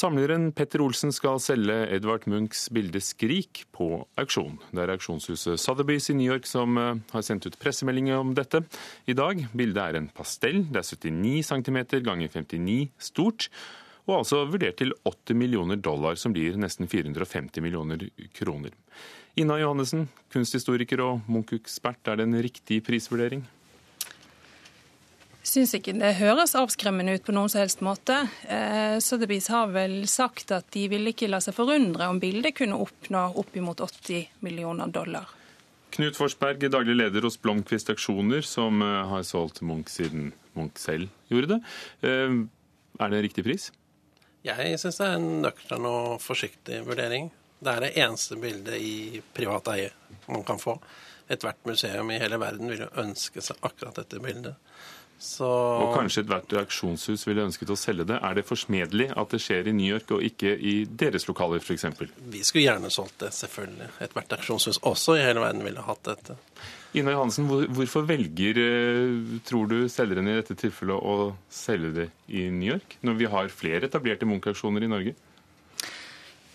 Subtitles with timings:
[0.00, 4.54] Samleren Petter Olsen skal selge Edvard Munchs bilde 'Skrik' på auksjon.
[4.72, 8.62] Det er auksjonshuset Sotheby's i New York som eh, har sendt ut pressemelding om dette
[9.04, 9.42] i dag.
[9.52, 10.62] Bildet er en pastell.
[10.72, 13.50] Det er 79 cm ganger 59 stort,
[14.08, 18.72] og altså vurdert til 80 millioner dollar, som blir nesten 450 millioner kroner.
[19.36, 23.44] Ina Johannessen, kunsthistoriker og Munch-ekspert, er det en riktig prisvurdering?
[25.46, 28.16] Syns ikke det høres avskremmende ut på noen som helst måte.
[28.48, 32.78] Eh, Sotheby's har vel sagt at de ville ikke la seg forundre om bildet kunne
[32.80, 35.28] oppnå oppimot 80 millioner dollar.
[35.90, 41.10] Knut Forsberg, daglig leder hos Blomkvist Aksjoner, som eh, har solgt Munch siden Munch selv
[41.30, 41.60] gjorde det.
[42.06, 42.40] Eh,
[43.00, 43.70] er det en riktig pris?
[44.46, 47.28] Jeg syns det er en nøktern og forsiktig vurdering.
[47.60, 49.90] Det er det eneste bildet i privat eie
[50.30, 50.78] man kan få.
[51.30, 54.56] Ethvert museum i hele verden vil jo ønske seg akkurat dette bildet.
[55.20, 55.44] Så...
[55.44, 58.16] Og kanskje ethvert reaksjonshus ville ønsket å selge det.
[58.24, 61.84] Er det forsmedelig at det skjer i New York og ikke i deres lokaler f.eks.?
[62.32, 63.90] Vi skulle gjerne solgt det, selvfølgelig.
[64.06, 66.38] Ethvert reaksjonshus også i hele verden ville hatt dette.
[66.96, 72.48] Ina Johansen, hvorfor velger, eh, tror du, selgerne i dette tilfellet å selge det i
[72.48, 75.14] New York, når vi har flere etablerte Munch-aksjoner i Norge?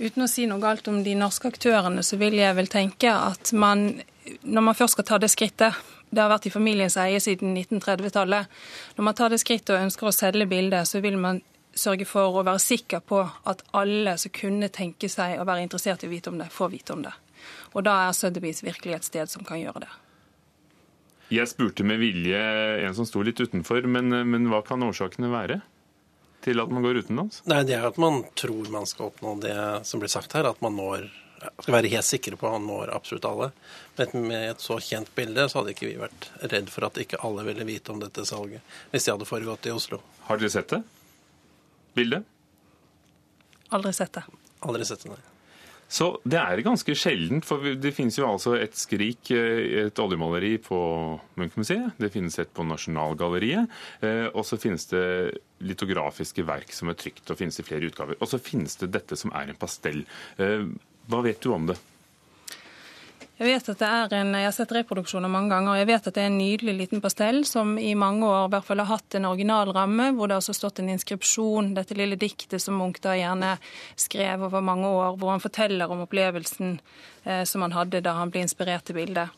[0.00, 3.52] Uten å si noe galt om de norske aktørene, så vil jeg vel tenke at
[3.52, 4.00] man,
[4.42, 5.76] når man først skal ta det skrittet
[6.14, 8.54] det har vært i familiens eie siden 1930-tallet.
[8.96, 11.42] Når man tar det skrittet og ønsker å selge bildet, så vil man
[11.74, 13.20] sørge for å være sikker på
[13.50, 16.72] at alle som kunne tenke seg å være interessert i å vite om det, får
[16.72, 17.12] vite om det.
[17.74, 19.92] Og da er Sotheby's virkelig et sted som kan gjøre det.
[21.34, 22.40] Jeg spurte med vilje
[22.84, 25.62] en som sto litt utenfor, men, men hva kan årsakene være?
[26.44, 27.42] til at man går utenlands?
[27.48, 29.56] Nei, Det er at man tror man skal oppnå det
[29.88, 31.08] som blir sagt her, at man når
[31.60, 33.50] skal være helt sikre på at han når absolutt alle.
[33.98, 37.20] Men med et så kjent bilde så hadde ikke vi vært redd for at ikke
[37.26, 40.00] alle ville vite om dette salget hvis det hadde foregått i Oslo.
[40.28, 40.82] Har dere sett det?
[41.94, 42.26] Bildet?
[43.74, 44.24] Aldri sett det.
[44.64, 45.22] Aldri sett det, nei.
[45.94, 50.56] Så det er ganske sjeldent, for det finnes jo altså et skrik, eh, et oljemaleri
[50.64, 50.78] på
[51.38, 51.94] Munch-museet.
[52.00, 53.70] Det finnes et på Nasjonalgalleriet.
[54.00, 55.04] Eh, og så finnes det
[55.62, 58.18] litografiske verk som er trygt og finnes i flere utgaver.
[58.18, 60.02] Og så finnes det dette som er en pastell.
[61.10, 61.76] Hva vet du om det?
[63.34, 66.04] Jeg vet at det er en, jeg har sett reproduksjoner mange ganger, og jeg vet
[66.06, 68.92] at det er en nydelig liten pastell som i mange år i hvert fall har
[68.92, 73.02] hatt en original ramme, hvor det har stått en inskripsjon, dette lille diktet som Munch
[73.02, 73.56] da gjerne
[73.98, 76.76] skrev over mange år, hvor han forteller om opplevelsen
[77.24, 79.34] eh, som han hadde da han ble inspirert til bildet.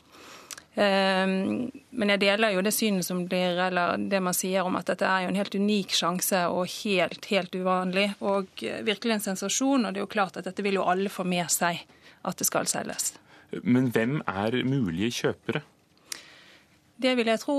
[0.76, 4.90] Ehm, men jeg deler jo det synet som blir, eller det man sier om at
[4.90, 8.10] dette er jo en helt unik sjanse og helt, helt uvanlig.
[8.20, 9.86] Og virkelig en sensasjon.
[9.86, 11.80] Og det er jo klart at dette vil jo alle få med seg
[12.26, 13.14] at det skal selges.
[13.62, 15.62] Men hvem er mulige kjøpere?
[16.96, 17.56] Det vil jeg tro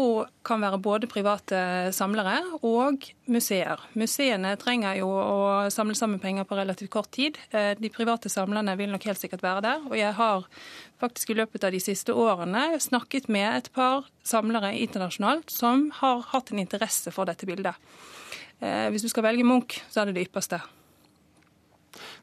[0.47, 1.57] kan være både private
[1.93, 3.83] samlere og museer.
[3.93, 5.41] Museene trenger jo å
[5.73, 7.37] samle sammen penger på relativt kort tid.
[7.53, 9.85] Eh, de private samlerne vil nok helt sikkert være der.
[9.91, 10.47] Og jeg har
[10.97, 16.25] faktisk i løpet av de siste årene snakket med et par samlere internasjonalt som har
[16.33, 17.77] hatt en interesse for dette bildet.
[18.57, 20.63] Eh, hvis du skal velge Munch, så er det det ypperste.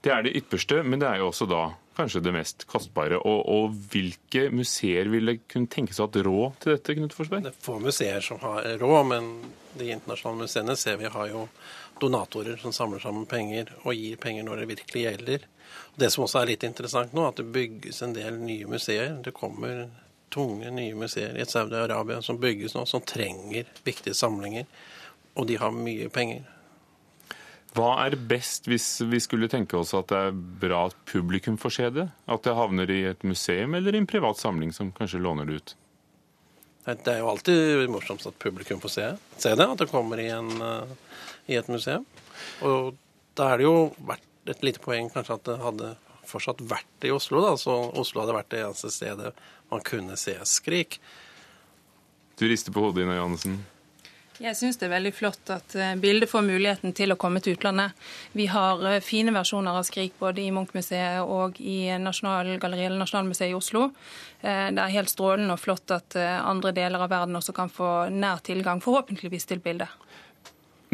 [0.05, 1.63] Det er det ypperste, men det er jo også da
[1.97, 3.17] kanskje det mest kostbare.
[3.17, 6.97] Og, og hvilke museer ville kunne tenke å ha råd til dette?
[6.99, 7.47] Knut Forsberg?
[7.47, 9.31] Det er få museer som har råd, men
[9.79, 11.47] de internasjonale museene ser vi har jo
[12.03, 15.47] donatorer som samler sammen penger og gir penger når det virkelig gjelder.
[15.97, 19.15] Det som også er litt interessant nå, at det bygges en del nye museer.
[19.25, 19.87] Det kommer
[20.35, 24.67] tunge nye museer i Saudi-Arabia som bygges nå, som trenger viktige samlinger.
[25.39, 26.45] Og de har mye penger.
[27.75, 31.73] Hva er best hvis vi skulle tenke oss at det er bra at publikum får
[31.75, 32.05] se det?
[32.31, 35.59] At det havner i et museum eller i en privat samling som kanskje låner det
[35.59, 35.75] ut?
[36.85, 39.09] Det er jo alltid morsomst at publikum får se,
[39.41, 40.95] se det, at det kommer i, en, eh,
[41.49, 42.05] i, et museum.
[42.63, 42.93] Og
[43.35, 45.93] da er det jo vært et lite poeng kanskje at det hadde
[46.29, 47.41] fortsatt vært i Oslo.
[47.43, 49.33] da, Så Oslo hadde vært det eneste stedet
[49.73, 51.01] man kunne se Skrik.
[52.39, 53.63] Du rister på hodet, Ina Johannessen.
[54.43, 57.55] Jeg syns det er veldig flott at eh, bildet får muligheten til å komme til
[57.55, 57.95] utlandet.
[58.35, 63.53] Vi har eh, fine versjoner av Skrik både i Munch-museet og i Nasjonalgalleriet eller Nasjonalmuseet
[63.53, 63.85] i Oslo.
[64.43, 68.09] Eh, det er helt strålende og flott at andre deler av verden også kan få
[68.11, 69.93] nær tilgang, forhåpentligvis til bildet.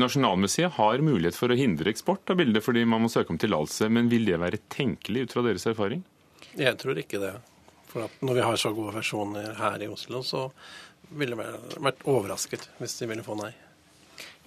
[0.00, 3.88] Nasjonalmuseet har mulighet for å hindre eksport av bildet fordi man må søke om tillatelse,
[3.88, 6.04] men vil det være tenkelig ut fra deres erfaring?
[6.60, 7.34] Jeg tror ikke det.
[7.90, 10.46] For når vi har så gode versjoner her i Oslo, så
[11.10, 13.50] ville vært overrasket hvis de ville få nei.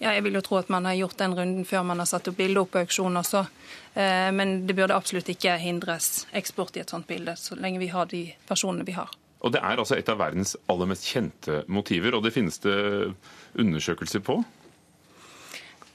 [0.01, 2.27] Ja, jeg vil jo tro at man har gjort den runden før man har satt
[2.27, 3.44] opp bilde opp på auksjon også.
[3.94, 7.92] Eh, men det burde absolutt ikke hindres eksport i et sånt bilde, så lenge vi
[7.94, 9.12] har de personene vi har.
[9.44, 13.13] Og Det er altså et av verdens aller mest kjente motiver, og det finnes det
[13.60, 14.39] undersøkelser på?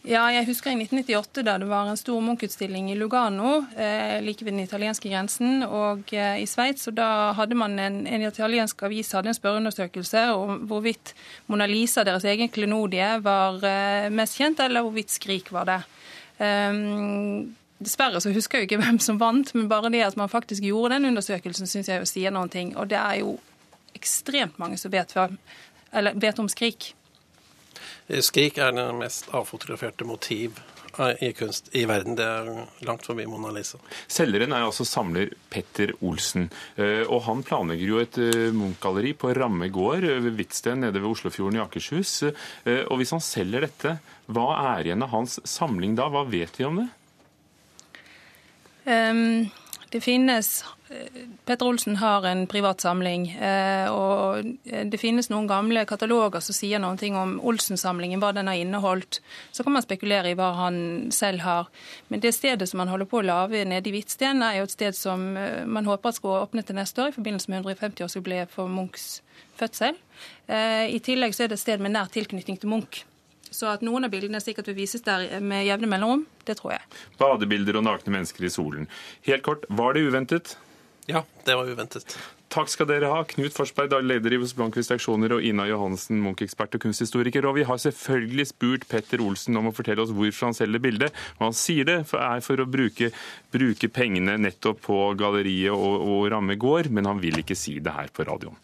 [0.08, 4.40] Ja, jeg husker i 1998 da det var en stor Munch-utstilling i Lugano, eh, like
[4.46, 6.88] ved den italienske grensen, og eh, i Sveits.
[6.88, 11.12] Og da hadde man en, en italiensk avis hadde en spørreundersøkelse om hvorvidt
[11.52, 15.78] Mona Lisa, deres egen klenodie, var eh, mest kjent, eller hvorvidt Skrik var det.
[16.40, 20.32] Um, Dessverre så husker jeg jo ikke hvem som vant, men bare det at man
[20.32, 22.72] faktisk gjorde den undersøkelsen, syns jeg jo sier noen ting.
[22.80, 23.36] Og det er jo
[23.98, 25.12] ekstremt mange som vet,
[25.92, 26.94] vet om Skrik.
[28.24, 30.58] Skrik er det mest avfotograferte motiv
[31.20, 32.16] i kunst i verden.
[32.18, 32.48] Det er
[32.86, 33.78] langt forbi Mona Lisa.
[34.10, 36.48] Selgeren er altså samler Petter Olsen.
[36.76, 41.10] Eh, og han planlegger jo et eh, Munch-galleri på Ramme gård ved Hvitsten nede ved
[41.12, 42.16] Oslofjorden i Akershus.
[42.24, 46.08] Eh, og hvis han selger dette, hva er igjen av hans samling da?
[46.12, 46.88] Hva vet vi om det?
[48.88, 49.50] Um,
[49.92, 50.64] det finnes
[51.44, 56.80] Petter Olsen har en privat samling, eh, og det finnes noen gamle kataloger som sier
[56.80, 59.20] noen ting om Olsen-samlingen, hva den har inneholdt.
[59.52, 60.78] Så kan man spekulere i hva han
[61.12, 61.68] selv har.
[62.08, 64.76] Men det stedet som han holder på å lage nede i Hvitsten, er jo et
[64.76, 68.54] sted som eh, man håper at skal åpne til neste år, i forbindelse med 150-årsjubileet
[68.54, 69.20] for Munchs
[69.60, 69.98] fødsel.
[70.48, 73.04] Eh, I tillegg så er det et sted med nær tilknytning til Munch.
[73.50, 77.02] Så at noen av bildene sikkert vil vises der med jevne mellomrom, det tror jeg.
[77.20, 78.88] Badebilder og nakne mennesker i solen.
[79.28, 80.56] Helt kort, var det uventet?
[81.08, 82.18] Ja, det var uventet.
[82.48, 86.78] Takk skal dere ha, Knut Forsberg, leder i hos Blomkvist Aksjoner, og Ina Johansen, Munch-ekspert
[86.78, 87.44] og kunsthistoriker.
[87.44, 91.18] Og vi har selvfølgelig spurt Petter Olsen om å fortelle oss hvorfor han selger bildet.
[91.36, 93.10] Og han sier det er for å bruke,
[93.52, 97.92] bruke pengene nettopp på galleriet og, og ramme gård, men han vil ikke si det
[97.92, 98.56] her på radioen.